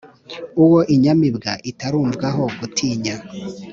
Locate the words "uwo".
0.63-0.79